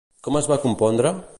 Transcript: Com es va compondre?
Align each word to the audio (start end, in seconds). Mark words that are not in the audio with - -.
Com 0.27 0.39
es 0.39 0.47
va 0.53 0.59
compondre? 0.63 1.13